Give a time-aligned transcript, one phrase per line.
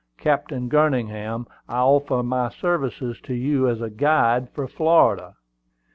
[0.17, 5.35] Captain Garningham, I offer my services to you as a guide for Florida."